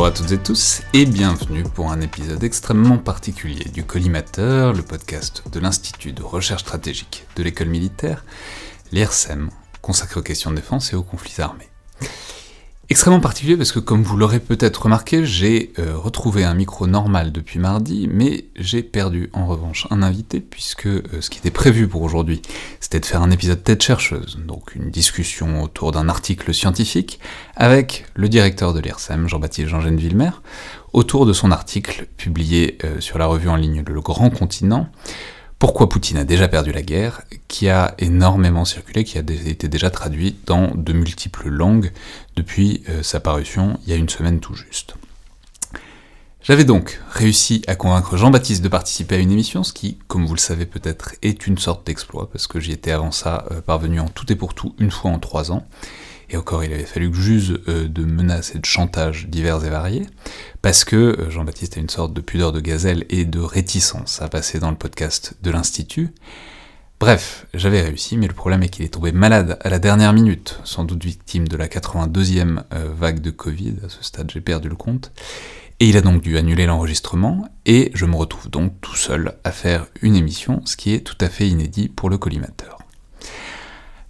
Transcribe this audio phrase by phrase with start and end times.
[0.00, 4.80] Bonjour à toutes et tous et bienvenue pour un épisode extrêmement particulier du Collimateur, le
[4.80, 8.24] podcast de l'Institut de recherche stratégique de l'école militaire,
[8.92, 9.50] l'IRSEM,
[9.82, 11.69] consacré aux questions de défense et aux conflits armés.
[12.92, 17.30] Extrêmement particulier parce que comme vous l'aurez peut-être remarqué, j'ai euh, retrouvé un micro normal
[17.30, 21.86] depuis mardi, mais j'ai perdu en revanche un invité puisque euh, ce qui était prévu
[21.86, 22.42] pour aujourd'hui,
[22.80, 27.20] c'était de faire un épisode tête chercheuse, donc une discussion autour d'un article scientifique
[27.54, 30.32] avec le directeur de l'IRSEM, Jean-Baptiste Jean-Gène Villemer,
[30.92, 34.88] autour de son article publié euh, sur la revue en ligne Le Grand Continent,
[35.60, 39.90] pourquoi Poutine a déjà perdu la guerre, qui a énormément circulé, qui a été déjà
[39.90, 41.92] traduit dans de multiples langues
[42.34, 44.94] depuis euh, sa parution il y a une semaine tout juste.
[46.42, 50.32] J'avais donc réussi à convaincre Jean-Baptiste de participer à une émission, ce qui, comme vous
[50.32, 54.00] le savez peut-être, est une sorte d'exploit, parce que j'y étais avant ça euh, parvenu
[54.00, 55.66] en tout et pour tout une fois en trois ans,
[56.30, 59.70] et encore il avait fallu que j'use euh, de menaces et de chantages divers et
[59.70, 60.06] variés,
[60.62, 64.28] parce que euh, Jean-Baptiste a une sorte de pudeur de gazelle et de réticence à
[64.28, 66.10] passer dans le podcast de l'Institut.
[67.00, 70.60] Bref, j'avais réussi, mais le problème est qu'il est tombé malade à la dernière minute,
[70.64, 74.68] sans doute victime de la 82e euh, vague de Covid, à ce stade j'ai perdu
[74.68, 75.10] le compte,
[75.80, 79.50] et il a donc dû annuler l'enregistrement, et je me retrouve donc tout seul à
[79.50, 82.79] faire une émission, ce qui est tout à fait inédit pour le collimateur.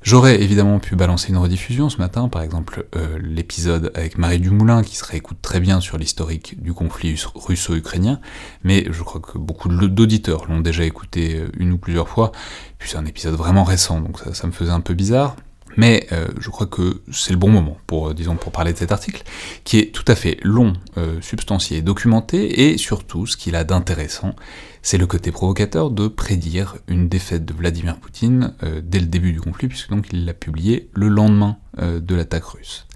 [0.03, 4.83] J'aurais évidemment pu balancer une rediffusion ce matin, par exemple euh, l'épisode avec Marie Dumoulin
[4.83, 8.19] qui se réécoute très bien sur l'historique du conflit russo-ukrainien,
[8.65, 12.33] mais je crois que beaucoup d'auditeurs l'ont déjà écouté euh, une ou plusieurs fois,
[12.79, 15.37] puis c'est un épisode vraiment récent, donc ça me faisait un peu bizarre.
[15.77, 18.93] Mais euh, je crois que c'est le bon moment pour, disons, pour parler de cet
[18.93, 19.23] article,
[19.65, 24.35] qui est tout à fait long, euh, substantié, documenté, et surtout, ce qu'il a d'intéressant,
[24.83, 29.41] c'est le côté provocateur de prédire une défaite de Vladimir Poutine dès le début du
[29.41, 32.87] conflit, puisque donc il l'a publié le lendemain de l'attaque russe.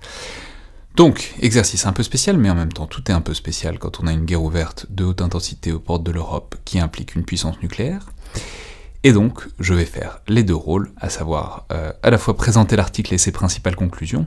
[0.96, 4.00] Donc, exercice un peu spécial, mais en même temps tout est un peu spécial quand
[4.00, 7.24] on a une guerre ouverte de haute intensité aux portes de l'Europe qui implique une
[7.24, 8.12] puissance nucléaire.
[9.02, 12.74] Et donc, je vais faire les deux rôles, à savoir euh, à la fois présenter
[12.74, 14.24] l'article et ses principales conclusions,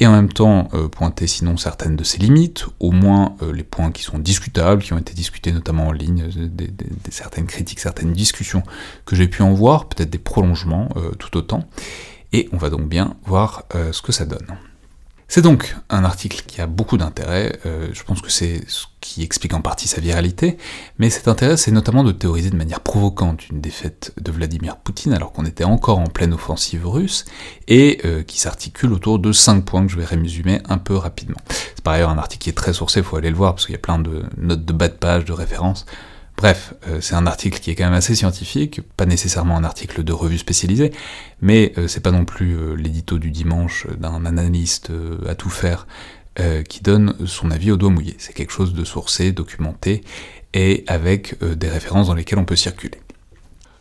[0.00, 3.64] et en même temps euh, pointer sinon certaines de ses limites, au moins euh, les
[3.64, 6.70] points qui sont discutables, qui ont été discutés notamment en ligne, des,
[7.10, 8.62] certaines critiques, certaines discussions
[9.06, 10.88] que j'ai pu en voir, peut-être des prolongements
[11.18, 11.68] tout autant,
[12.32, 14.46] et on va donc bien voir ce que ça donne.
[15.30, 19.22] C'est donc un article qui a beaucoup d'intérêt, euh, je pense que c'est ce qui
[19.22, 20.56] explique en partie sa viralité,
[20.98, 25.12] mais cet intérêt c'est notamment de théoriser de manière provocante une défaite de Vladimir Poutine
[25.12, 27.26] alors qu'on était encore en pleine offensive russe,
[27.68, 31.40] et euh, qui s'articule autour de cinq points que je vais résumer un peu rapidement.
[31.74, 33.66] C'est par ailleurs un article qui est très sourcé, il faut aller le voir parce
[33.66, 35.84] qu'il y a plein de notes de bas de page, de références,
[36.38, 40.04] Bref, euh, c'est un article qui est quand même assez scientifique, pas nécessairement un article
[40.04, 40.92] de revue spécialisée,
[41.40, 44.92] mais euh, c'est pas non plus euh, l'édito du dimanche d'un analyste
[45.28, 45.86] à tout faire
[46.68, 48.14] qui donne son avis au doigt mouillé.
[48.18, 50.04] C'est quelque chose de sourcé, documenté,
[50.54, 53.00] et avec des références dans lesquelles on peut circuler.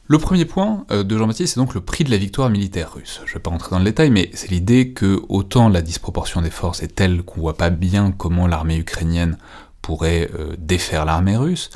[0.08, 3.22] Le premier point de Jean-Baptiste, c'est donc le prix de la victoire militaire russe.
[3.26, 6.42] Je ne vais pas rentrer dans le détail, mais c'est l'idée que autant la disproportion
[6.42, 9.38] des forces est telle qu'on voit pas bien comment l'armée ukrainienne
[9.84, 11.70] pourrait défaire l'armée russe,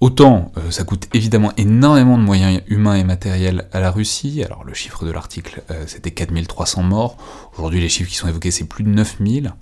[0.00, 4.62] Autant euh, ça coûte évidemment énormément de moyens humains et matériels à la Russie, alors
[4.62, 7.16] le chiffre de l'article euh, c'était 4300 morts,
[7.56, 9.54] aujourd'hui les chiffres qui sont évoqués c'est plus de 9000,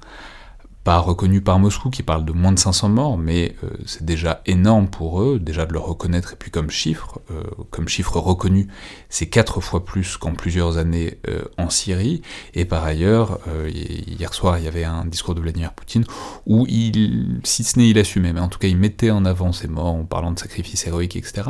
[0.84, 4.42] pas reconnu par Moscou qui parle de moins de 500 morts, mais euh, c'est déjà
[4.44, 8.68] énorme pour eux, déjà de le reconnaître, et puis comme chiffre, euh, comme chiffre reconnu,
[9.08, 12.20] c'est quatre fois plus qu'en plusieurs années euh, en Syrie,
[12.52, 16.04] et par ailleurs, hier soir il y avait un discours de Vladimir Poutine
[16.46, 19.52] où il, si ce n'est il assumait, mais en tout cas il mettait en avant
[19.52, 21.48] ses morts en parlant de sacrifices héroïques, etc.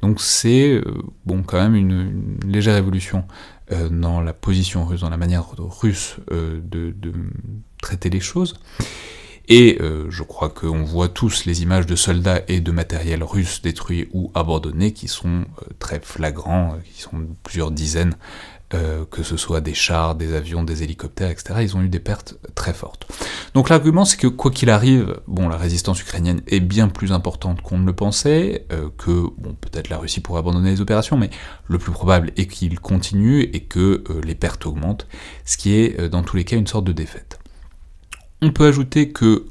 [0.00, 0.80] Donc c'est,
[1.24, 3.24] bon, quand même une, légère évolution
[3.90, 6.94] dans la position russe, dans la manière russe de
[7.86, 8.54] traiter les choses.
[9.48, 13.62] Et euh, je crois qu'on voit tous les images de soldats et de matériel russe
[13.62, 18.14] détruits ou abandonnés qui sont euh, très flagrants, euh, qui sont plusieurs dizaines,
[19.12, 21.60] que ce soit des chars, des avions, des hélicoptères, etc.
[21.62, 23.06] Ils ont eu des pertes très fortes.
[23.54, 27.62] Donc l'argument c'est que quoi qu'il arrive, bon la résistance ukrainienne est bien plus importante
[27.62, 28.66] qu'on ne le pensait,
[28.98, 31.30] que bon peut-être la Russie pourrait abandonner les opérations, mais
[31.68, 35.06] le plus probable est qu'il continue et que les pertes augmentent,
[35.44, 37.38] ce qui est dans tous les cas une sorte de défaite.
[38.42, 39.46] On peut ajouter que,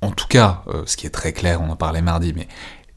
[0.00, 2.48] en tout cas, euh, ce qui est très clair, on en parlait mardi, mais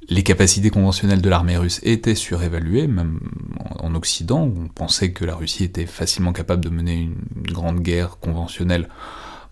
[0.07, 3.19] les capacités conventionnelles de l'armée russe étaient surévaluées, même
[3.79, 8.17] en Occident, on pensait que la Russie était facilement capable de mener une grande guerre
[8.19, 8.89] conventionnelle.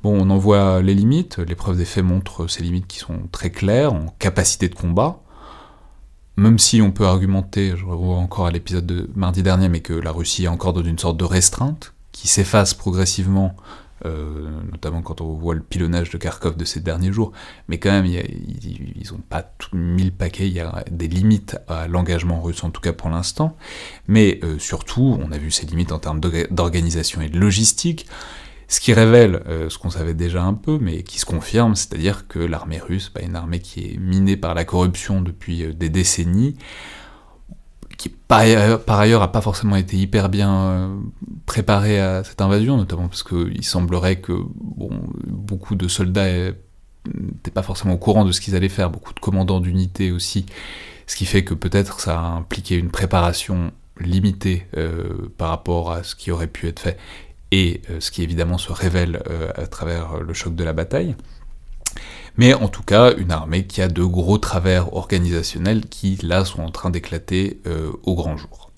[0.03, 3.51] Bon, on en voit les limites, l'épreuve des faits montre ces limites qui sont très
[3.51, 5.21] claires en capacité de combat,
[6.37, 9.93] même si on peut argumenter, je revois encore à l'épisode de mardi dernier, mais que
[9.93, 13.55] la Russie est encore dans une sorte de restreinte, qui s'efface progressivement
[14.05, 17.31] notamment quand on voit le pilonnage de Kharkov de ces derniers jours.
[17.67, 21.57] Mais quand même, ils n'ont pas tout mis le paquet, il y a des limites
[21.67, 23.57] à l'engagement russe, en tout cas pour l'instant.
[24.07, 28.07] Mais surtout, on a vu ces limites en termes d'organisation et de logistique.
[28.69, 32.27] Ce qui révèle euh, ce qu'on savait déjà un peu, mais qui se confirme, c'est-à-dire
[32.27, 35.89] que l'armée russe, bah, une armée qui est minée par la corruption depuis euh, des
[35.89, 36.55] décennies,
[37.97, 40.95] qui par ailleurs, n'a pas forcément été hyper bien euh,
[41.45, 44.33] préparée à cette invasion, notamment parce qu'il semblerait que
[45.27, 46.51] beaucoup de soldats
[47.05, 50.45] n'étaient pas forcément au courant de ce qu'ils allaient faire, beaucoup de commandants d'unités aussi,
[51.07, 54.67] ce qui fait que peut-être ça a impliqué une préparation limitée
[55.37, 56.97] par rapport à ce qui aurait pu être fait,
[57.51, 61.15] et euh, ce qui évidemment se révèle euh, à travers le choc de la bataille.
[62.37, 66.61] Mais en tout cas, une armée qui a de gros travers organisationnels qui, là, sont
[66.61, 68.71] en train d'éclater euh, au grand jour.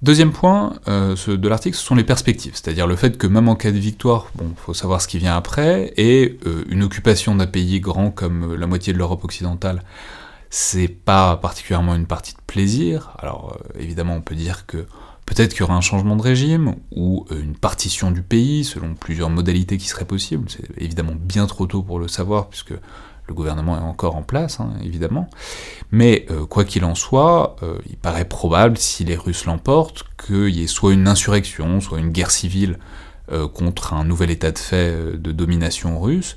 [0.00, 3.70] Deuxième point de l'article, ce sont les perspectives, c'est-à-dire le fait que même en cas
[3.70, 8.10] de victoire, bon, faut savoir ce qui vient après, et une occupation d'un pays grand
[8.10, 9.84] comme la moitié de l'Europe occidentale,
[10.50, 13.12] c'est pas particulièrement une partie de plaisir.
[13.20, 14.86] Alors évidemment, on peut dire que
[15.34, 18.92] Peut-être qu'il y aura un changement de régime ou euh, une partition du pays selon
[18.92, 20.50] plusieurs modalités qui seraient possibles.
[20.50, 24.60] C'est évidemment bien trop tôt pour le savoir puisque le gouvernement est encore en place,
[24.60, 25.30] hein, évidemment.
[25.90, 30.50] Mais euh, quoi qu'il en soit, euh, il paraît probable, si les Russes l'emportent, qu'il
[30.50, 32.78] y ait soit une insurrection, soit une guerre civile
[33.54, 36.36] contre un nouvel état de fait de domination russe,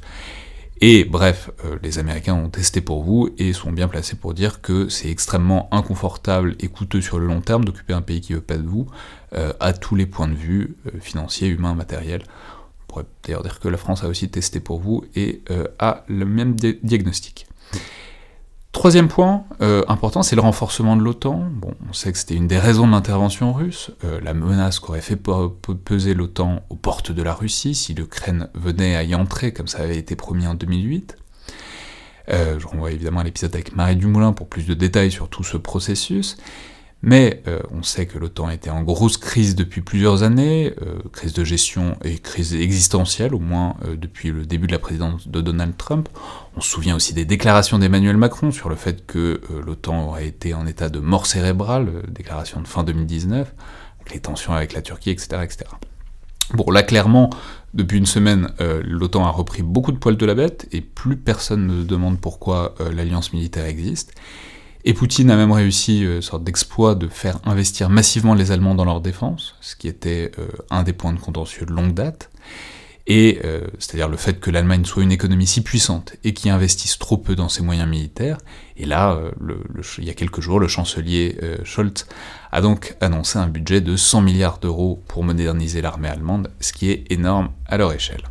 [0.81, 4.61] et bref, euh, les Américains ont testé pour vous et sont bien placés pour dire
[4.61, 8.41] que c'est extrêmement inconfortable et coûteux sur le long terme d'occuper un pays qui veut
[8.41, 8.87] pas de vous,
[9.33, 12.23] euh, à tous les points de vue, euh, financiers, humains, matériels.
[12.23, 15.41] On pourrait d'ailleurs dire que la France a aussi testé pour vous et
[15.79, 17.47] a le même diagnostic.
[18.75, 21.49] Troisième point euh, important, c'est le renforcement de l'OTAN.
[21.89, 25.15] On sait que c'était une des raisons de l'intervention russe, euh, la menace qu'aurait fait
[25.15, 29.79] peser l'OTAN aux portes de la Russie si l'Ukraine venait à y entrer, comme ça
[29.79, 31.15] avait été promis en 2008.
[32.27, 35.45] Euh, je renvoie évidemment à l'épisode avec Marie Dumoulin pour plus de détails sur tout
[35.45, 36.35] ce processus.
[37.05, 41.33] Mais euh, on sait que l'OTAN était en grosse crise depuis plusieurs années, euh, crise
[41.33, 45.39] de gestion et crise existentielle, au moins euh, depuis le début de la présidence de
[45.39, 46.09] Donald Trump.
[46.57, 50.55] On se souvient aussi des déclarations d'Emmanuel Macron sur le fait que l'OTAN aurait été
[50.55, 53.53] en état de mort cérébrale, déclaration de fin 2019,
[53.99, 55.43] avec les tensions avec la Turquie, etc.
[55.43, 55.65] etc.
[56.55, 57.29] Bon, là clairement,
[57.75, 58.49] depuis une semaine,
[58.83, 62.73] l'OTAN a repris beaucoup de poils de la bête, et plus personne ne demande pourquoi
[62.91, 64.13] l'alliance militaire existe.
[64.87, 68.75] Et Poutine a même réussi une euh, sorte d'exploit de faire investir massivement les Allemands
[68.75, 72.29] dans leur défense, ce qui était euh, un des points de contentieux de longue date.
[73.07, 76.99] Et euh, c'est-à-dire le fait que l'Allemagne soit une économie si puissante et qui investisse
[76.99, 78.37] trop peu dans ses moyens militaires.
[78.77, 79.19] Et là,
[79.97, 82.05] il y a quelques jours, le chancelier Scholz
[82.51, 86.89] a donc annoncé un budget de 100 milliards d'euros pour moderniser l'armée allemande, ce qui
[86.89, 88.23] est énorme à leur échelle.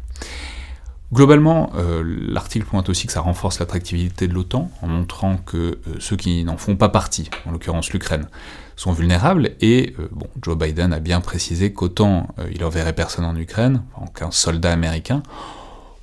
[1.12, 5.78] Globalement, euh, l'article pointe aussi que ça renforce l'attractivité de l'OTAN en montrant que euh,
[6.00, 8.26] ceux qui n'en font pas partie, en l'occurrence l'Ukraine,
[8.74, 9.50] sont vulnérables.
[9.60, 14.30] Et euh, bon, Joe Biden a bien précisé qu'autant il enverrait personne en Ukraine, aucun
[14.30, 15.22] soldat américain,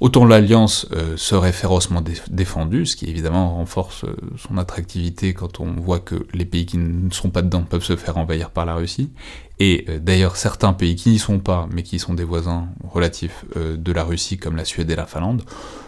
[0.02, 5.74] Autant l'alliance euh, serait férocement défendue, ce qui évidemment renforce euh, son attractivité quand on
[5.74, 8.74] voit que les pays qui ne sont pas dedans peuvent se faire envahir par la
[8.74, 9.12] Russie.
[9.60, 13.46] Et euh, d'ailleurs, certains pays qui n'y sont pas, mais qui sont des voisins relatifs
[13.56, 15.44] de la Russie, comme la Suède et la Finlande,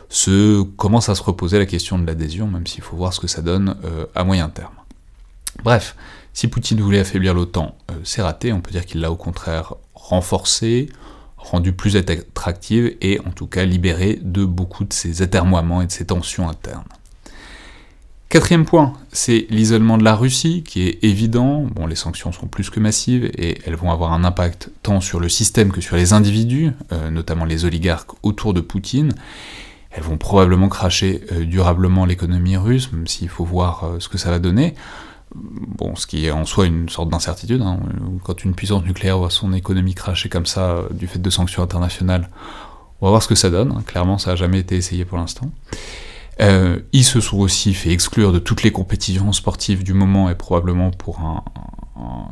[0.09, 3.27] se commencent à se reposer la question de l'adhésion, même s'il faut voir ce que
[3.27, 3.75] ça donne
[4.13, 4.75] à moyen terme.
[5.63, 5.95] Bref,
[6.33, 10.89] si Poutine voulait affaiblir l'OTAN, c'est raté, on peut dire qu'il l'a au contraire renforcé,
[11.43, 15.91] rendu plus attractive et en tout cas libérée de beaucoup de ces atermoiements et de
[15.91, 16.83] ces tensions internes.
[18.29, 21.67] Quatrième point, c'est l'isolement de la Russie qui est évident.
[21.75, 25.19] Bon, les sanctions sont plus que massives et elles vont avoir un impact tant sur
[25.19, 29.13] le système que sur les individus, euh, notamment les oligarques autour de Poutine.
[29.91, 34.17] Elles vont probablement cracher euh, durablement l'économie russe, même s'il faut voir euh, ce que
[34.17, 34.73] ça va donner
[35.35, 37.61] bon, ce qui est en soi une sorte d'incertitude.
[37.61, 37.79] Hein.
[38.23, 41.63] Quand une puissance nucléaire voit son économie cracher comme ça euh, du fait de sanctions
[41.63, 42.29] internationales,
[43.01, 43.71] on va voir ce que ça donne.
[43.71, 43.83] Hein.
[43.85, 45.49] Clairement, ça n'a jamais été essayé pour l'instant.
[46.41, 50.35] Euh, ils se sont aussi fait exclure de toutes les compétitions sportives du moment et
[50.35, 51.43] probablement pour un,
[51.95, 52.27] un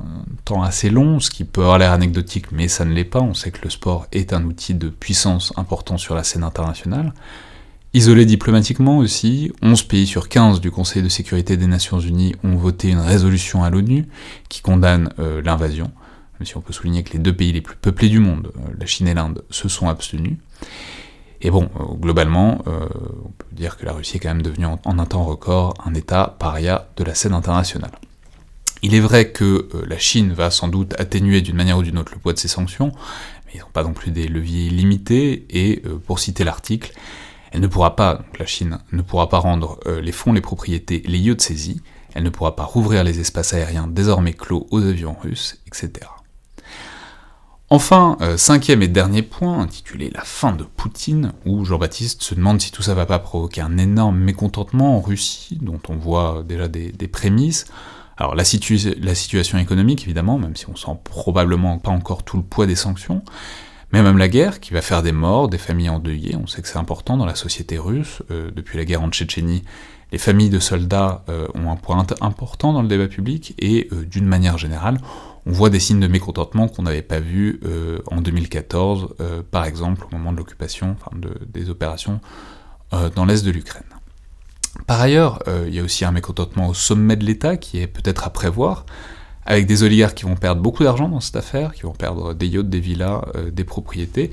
[0.45, 3.19] temps assez long, ce qui peut avoir l'air anecdotique, mais ça ne l'est pas.
[3.19, 7.13] On sait que le sport est un outil de puissance important sur la scène internationale.
[7.93, 12.55] Isolé diplomatiquement aussi, 11 pays sur 15 du Conseil de sécurité des Nations Unies ont
[12.55, 14.07] voté une résolution à l'ONU
[14.47, 15.91] qui condamne euh, l'invasion,
[16.39, 18.73] même si on peut souligner que les deux pays les plus peuplés du monde, euh,
[18.79, 20.37] la Chine et l'Inde, se sont abstenus.
[21.41, 24.79] Et bon, euh, globalement, on peut dire que la Russie est quand même devenue en,
[24.85, 27.91] un temps record un État paria de la scène internationale.
[28.83, 32.13] Il est vrai que la Chine va sans doute atténuer d'une manière ou d'une autre
[32.13, 32.93] le poids de ces sanctions,
[33.45, 36.93] mais ils n'ont pas non plus des leviers illimités, et pour citer l'article,
[37.51, 41.03] elle ne pourra pas, donc la Chine ne pourra pas rendre les fonds, les propriétés,
[41.05, 41.81] les lieux de saisie,
[42.13, 46.09] elle ne pourra pas rouvrir les espaces aériens désormais clos aux avions russes, etc.
[47.69, 52.59] Enfin, euh, cinquième et dernier point, intitulé La fin de Poutine, où Jean-Baptiste se demande
[52.59, 56.67] si tout ça va pas provoquer un énorme mécontentement en Russie, dont on voit déjà
[56.67, 57.67] des, prémices.
[58.17, 62.43] Alors la, la, situation économique, évidemment, même si on sent probablement pas encore tout le
[62.43, 63.23] poids des sanctions,
[63.93, 66.67] mais même la guerre, qui va faire des morts, des familles endeuillées, on sait que
[66.67, 69.63] c'est important dans la société russe, euh, depuis la guerre en Tchétchénie,
[70.11, 74.25] les familles de soldats euh, ont un point important dans le débat public, et d'une
[74.25, 74.97] manière générale,
[75.45, 79.65] on voit des signes de mécontentement qu'on n'avait pas vus euh, en 2014, euh, par
[79.65, 80.95] exemple au moment de l'occupation,
[81.47, 82.19] des opérations
[82.93, 83.83] euh, dans l'est de l'Ukraine.
[84.87, 88.25] Par ailleurs, il y a aussi un mécontentement au sommet de l'État qui est peut-être
[88.25, 88.85] à prévoir,
[89.45, 92.47] avec des oligarques qui vont perdre beaucoup d'argent dans cette affaire, qui vont perdre des
[92.47, 93.21] yachts, des villas,
[93.51, 94.31] des propriétés.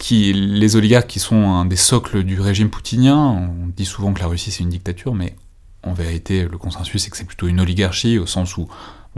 [0.00, 4.28] Les oligarques qui sont un des socles du régime poutinien, on dit souvent que la
[4.28, 5.34] Russie c'est une dictature, mais
[5.82, 8.68] en vérité le consensus c'est que c'est plutôt une oligarchie au sens où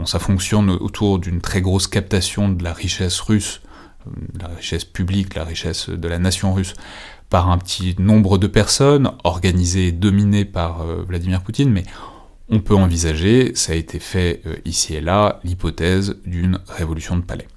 [0.05, 3.61] ça fonctionne autour d'une très grosse captation de la richesse russe,
[4.05, 6.73] euh, la richesse publique, la richesse de la nation russe,
[7.29, 11.83] par un petit nombre de personnes, organisées et dominées par euh, Vladimir Poutine, mais
[12.49, 17.21] on peut envisager, ça a été fait euh, ici et là, l'hypothèse d'une révolution de
[17.21, 17.47] palais.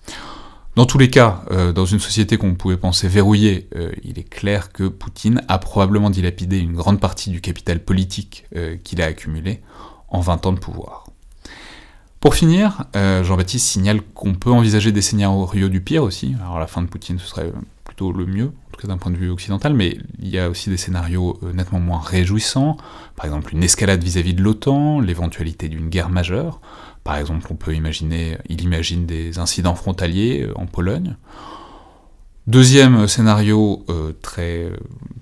[0.76, 1.42] Dans tous les cas,
[1.75, 3.68] dans une société qu'on pouvait penser verrouillée,
[4.04, 8.47] il est clair que Poutine a probablement dilapidé une grande partie du capital politique
[8.85, 9.61] qu'il a accumulé
[10.09, 11.11] en 20 ans de pouvoir.
[12.20, 16.35] Pour finir, euh, Jean-Baptiste signale qu'on peut envisager des scénarios du pire aussi.
[16.42, 17.50] Alors la fin de Poutine, ce serait
[17.82, 18.52] plutôt le mieux,
[18.87, 22.01] d'un point de vue occidental, mais il y a aussi des scénarios euh, nettement moins
[22.01, 22.77] réjouissants,
[23.17, 26.61] par exemple une escalade vis-à-vis de l'OTAN, l'éventualité d'une guerre majeure.
[27.05, 31.17] Par exemple, on peut imaginer, il imagine des incidents frontaliers euh, en Pologne.
[32.50, 33.87] Deuxième scénario
[34.23, 34.73] très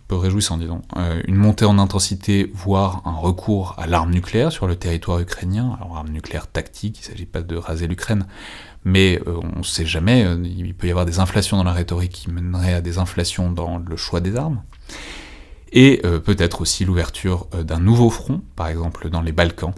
[0.08, 4.66] peu réjouissant, disons, euh, une montée en intensité, voire un recours à l'arme nucléaire sur
[4.66, 5.76] le territoire ukrainien.
[5.78, 8.26] Alors, arme nucléaire tactique, il ne s'agit pas de raser l'Ukraine,
[8.84, 11.74] mais euh, on ne sait jamais, euh, il peut y avoir des inflations dans la
[11.74, 14.62] rhétorique qui mèneraient à des inflations dans le choix des armes.
[15.70, 19.74] Et peut-être aussi l'ouverture d'un nouveau front, par exemple dans les Balkans,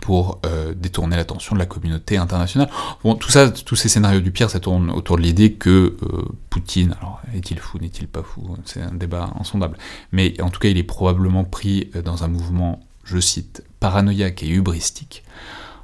[0.00, 2.68] pour euh, détourner l'attention de la communauté internationale.
[3.04, 6.24] Bon, tout ça, tous ces scénarios du pire, ça tourne autour de l'idée que euh,
[6.50, 9.76] Poutine, alors est-il fou, n'est-il pas fou, c'est un débat insondable,
[10.12, 14.42] mais en tout cas il est probablement pris euh, dans un mouvement, je cite, paranoïaque
[14.42, 15.24] et hubristique,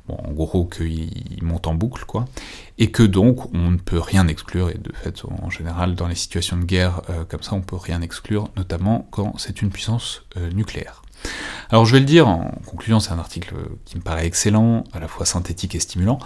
[0.09, 2.27] bon, en gros qu'il monte en boucle, quoi,
[2.79, 6.15] et que donc on ne peut rien exclure, et de fait en général dans les
[6.15, 10.23] situations de guerre comme ça on peut rien exclure, notamment quand c'est une puissance
[10.53, 11.03] nucléaire.
[11.71, 15.01] Alors je vais le dire, en conclusion, c'est un article qui me paraît excellent, à
[15.01, 16.19] la fois synthétique et stimulant.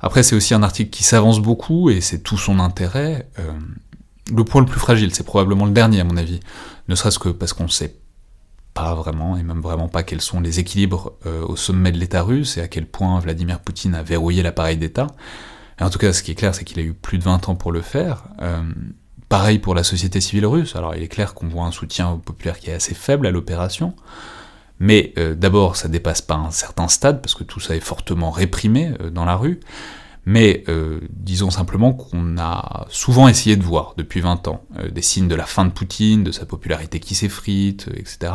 [0.00, 3.28] Après, c'est aussi un article qui s'avance beaucoup, et c'est tout son intérêt.
[3.38, 3.52] Euh,
[4.34, 6.40] le point le plus fragile, c'est probablement le dernier, à mon avis.
[6.88, 7.96] Ne serait-ce que parce qu'on ne sait
[8.72, 12.22] pas vraiment, et même vraiment pas, quels sont les équilibres euh, au sommet de l'État
[12.22, 15.06] russe, et à quel point Vladimir Poutine a verrouillé l'appareil d'État.
[15.80, 17.54] En tout cas, ce qui est clair, c'est qu'il a eu plus de 20 ans
[17.54, 18.24] pour le faire.
[18.40, 18.62] Euh,
[19.36, 20.76] pareil pour la société civile russe.
[20.76, 23.94] Alors il est clair qu'on voit un soutien populaire qui est assez faible à l'opération.
[24.80, 28.30] Mais euh, d'abord, ça dépasse pas un certain stade, parce que tout ça est fortement
[28.30, 29.60] réprimé euh, dans la rue.
[30.24, 35.28] Mais euh, disons simplement qu'on a souvent essayé de voir, depuis 20 ans, des signes
[35.28, 38.32] de la fin de Poutine, de sa popularité qui s'effrite, etc.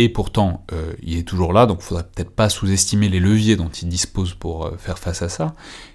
[0.00, 0.64] Et pourtant,
[1.02, 4.32] il est toujours là, donc il faudrait peut-être pas sous-estimer les leviers dont il dispose
[4.32, 5.54] pour faire face à ça.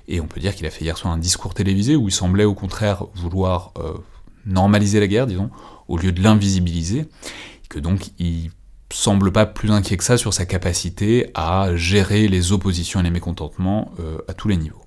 [0.10, 2.44] Et on peut dire qu'il a fait hier soir un discours télévisé où il semblait
[2.44, 3.72] au contraire vouloir
[4.46, 5.50] normaliser la guerre, disons,
[5.88, 7.06] au lieu de l'invisibiliser,
[7.70, 8.52] que donc il
[8.94, 13.10] semble pas plus inquiet que ça sur sa capacité à gérer les oppositions et les
[13.10, 14.83] mécontentements euh, à tous les niveaux.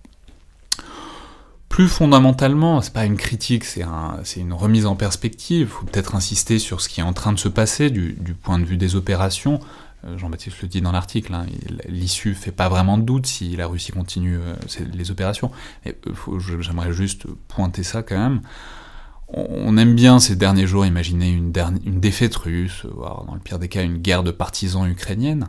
[1.76, 3.84] Plus fondamentalement, c'est pas une critique, c'est
[4.40, 5.66] une remise en perspective.
[5.66, 8.58] Il faut peut-être insister sur ce qui est en train de se passer du, point
[8.58, 9.60] de vue des opérations.
[10.06, 11.44] Euh, Jean-Baptiste le dit dans l'article, hein,
[11.86, 14.54] l'issue fait pas vraiment de doute si la Russie continue euh,
[14.94, 15.50] les opérations.
[16.38, 18.40] J'aimerais juste pointer ça quand même
[19.28, 21.50] on aime bien ces derniers jours imaginer une,
[22.00, 25.48] défaite russe, voire dans le pire des cas une guerre de partisans ukrainienne.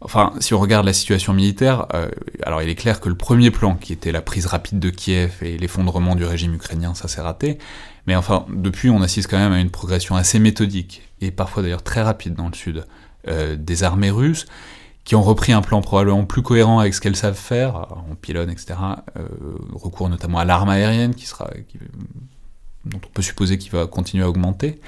[0.00, 2.08] Enfin, si on regarde la situation militaire, euh,
[2.44, 5.42] alors il est clair que le premier plan, qui était la prise rapide de Kiev
[5.42, 7.58] et l'effondrement du régime ukrainien, ça s'est raté.
[8.06, 11.82] Mais enfin, depuis, on assiste quand même à une progression assez méthodique, et parfois d'ailleurs
[11.82, 12.86] très rapide dans le sud,
[13.26, 14.46] euh, des armées russes,
[15.02, 18.50] qui ont repris un plan probablement plus cohérent avec ce qu'elles savent faire, en pylône,
[18.50, 18.74] etc.
[19.16, 19.26] Euh,
[19.72, 21.50] recours notamment à l'arme aérienne, qui sera
[22.84, 24.80] dont on peut supposer qu'il va continuer à augmenter.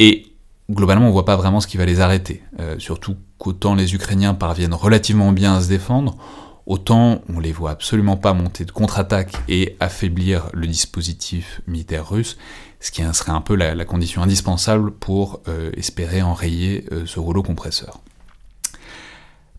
[0.00, 0.26] Et
[0.70, 2.42] globalement, on voit pas vraiment ce qui va les arrêter.
[2.78, 6.16] surtout qu'autant les Ukrainiens parviennent relativement bien à se défendre,
[6.66, 12.36] autant on les voit absolument pas monter de contre-attaque et affaiblir le dispositif militaire russe,
[12.80, 15.40] ce qui serait un peu la, condition indispensable pour
[15.76, 18.00] espérer enrayer ce rouleau compresseur.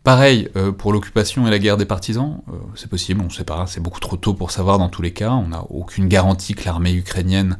[0.04, 3.44] Pareil euh, pour l'occupation et la guerre des partisans, euh, c'est possible, on ne sait
[3.44, 6.56] pas, c'est beaucoup trop tôt pour savoir dans tous les cas, on n'a aucune garantie
[6.56, 7.60] que l'armée ukrainienne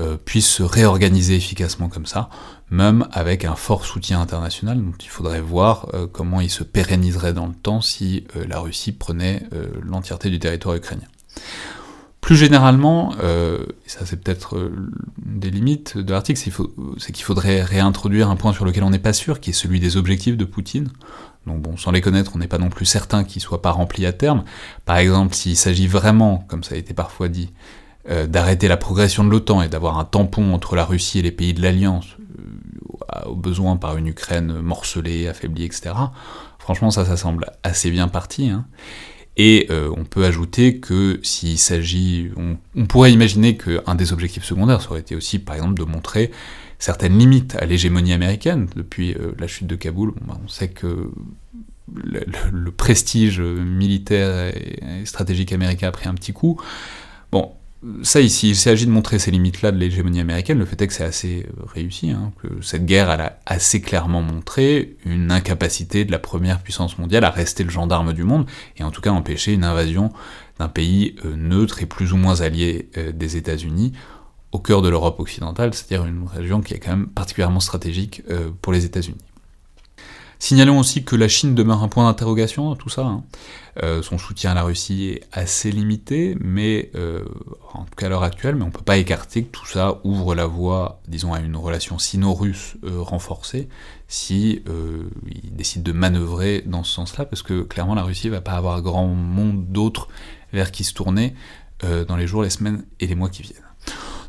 [0.00, 2.28] euh, puisse se réorganiser efficacement comme ça,
[2.70, 7.46] même avec un fort soutien international, donc il faudrait voir comment il se pérenniserait dans
[7.46, 9.42] le temps si la Russie prenait
[9.82, 11.06] l'entièreté du territoire ukrainien.
[12.20, 13.14] Plus généralement,
[13.86, 14.70] ça c'est peut-être
[15.16, 16.38] des limites de l'article,
[16.98, 19.80] c'est qu'il faudrait réintroduire un point sur lequel on n'est pas sûr, qui est celui
[19.80, 20.90] des objectifs de Poutine.
[21.46, 24.04] Donc bon, sans les connaître, on n'est pas non plus certain qu'ils soient pas remplis
[24.04, 24.44] à terme.
[24.84, 27.50] Par exemple, s'il s'agit vraiment, comme ça a été parfois dit,
[28.10, 31.30] euh, d'arrêter la progression de l'OTAN et d'avoir un tampon entre la Russie et les
[31.30, 32.16] pays de l'Alliance,
[33.14, 35.94] euh, au besoin par une Ukraine morcelée, affaiblie, etc.
[36.58, 38.48] Franchement, ça, ça semble assez bien parti.
[38.48, 38.66] Hein.
[39.36, 42.30] Et euh, on peut ajouter que s'il s'agit...
[42.74, 46.30] On, pourrait imaginer qu'un des objectifs secondaires, ça aurait été aussi, par exemple, de montrer
[46.78, 48.68] certaines limites à l'hégémonie américaine.
[48.74, 51.10] Depuis la chute de Kaboul, bah, on sait que
[51.94, 56.60] le, prestige militaire et, stratégique américain a pris un petit coup.
[57.30, 57.52] Bon,
[58.02, 60.92] ça ici, il s'agit de montrer ces limites-là de l'hégémonie américaine, le fait est que
[60.92, 66.10] c'est assez euh, réussi, hein, que cette guerre a assez clairement montré une incapacité de
[66.10, 69.52] la première puissance mondiale à rester le gendarme du monde, et en tout cas empêcher
[69.52, 70.12] une invasion
[70.58, 73.92] d'un pays euh, neutre et plus ou moins allié des États-Unis,
[74.52, 78.50] au cœur de l'Europe occidentale, c'est-à-dire une région qui est quand même particulièrement stratégique euh,
[78.62, 79.18] pour les États-Unis.
[80.40, 83.02] Signalons aussi que la Chine demeure un point d'interrogation dans tout ça.
[83.02, 83.24] Hein.
[83.82, 87.24] Euh, son soutien à la Russie est assez limité, mais euh,
[87.74, 90.00] en tout cas à l'heure actuelle, mais on ne peut pas écarter que tout ça
[90.04, 93.68] ouvre la voie, disons, à une relation sino-russe renforcée
[94.06, 98.52] si il décide de manœuvrer dans ce sens-là, parce que clairement la Russie va pas
[98.52, 100.08] avoir grand monde d'autres
[100.52, 101.34] vers qui se tourner
[101.82, 103.62] dans les jours, les semaines et les mois qui viennent.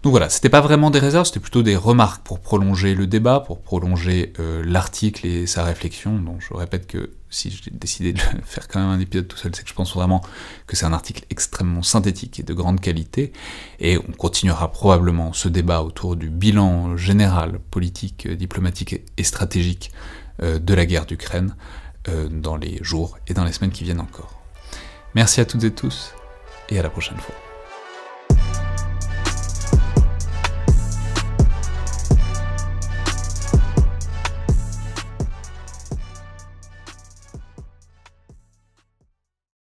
[0.01, 3.41] Donc voilà, c'était pas vraiment des réserves, c'était plutôt des remarques pour prolonger le débat,
[3.41, 6.17] pour prolonger euh, l'article et sa réflexion.
[6.19, 9.53] Donc je répète que si j'ai décidé de faire quand même un épisode tout seul,
[9.53, 10.21] c'est que je pense vraiment
[10.67, 13.33] que c'est un article extrêmement synthétique et de grande qualité,
[13.79, 19.91] et on continuera probablement ce débat autour du bilan général, politique, diplomatique et stratégique
[20.41, 21.55] euh, de la guerre d'Ukraine
[22.07, 24.39] euh, dans les jours et dans les semaines qui viennent encore.
[25.13, 26.13] Merci à toutes et tous,
[26.69, 27.48] et à la prochaine fois.